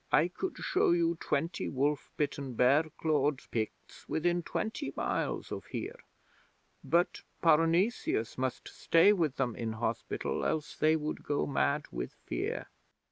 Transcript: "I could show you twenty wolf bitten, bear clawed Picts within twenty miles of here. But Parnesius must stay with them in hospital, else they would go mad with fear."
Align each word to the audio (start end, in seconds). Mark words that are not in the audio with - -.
"I 0.11 0.29
could 0.29 0.57
show 0.57 0.93
you 0.93 1.13
twenty 1.19 1.69
wolf 1.69 2.09
bitten, 2.17 2.55
bear 2.55 2.85
clawed 2.97 3.41
Picts 3.51 4.09
within 4.09 4.41
twenty 4.41 4.91
miles 4.97 5.51
of 5.51 5.65
here. 5.67 5.99
But 6.83 7.21
Parnesius 7.43 8.35
must 8.35 8.67
stay 8.67 9.13
with 9.13 9.35
them 9.35 9.55
in 9.55 9.73
hospital, 9.73 10.43
else 10.43 10.75
they 10.75 10.95
would 10.95 11.21
go 11.23 11.45
mad 11.45 11.85
with 11.91 12.13
fear." 12.25 12.65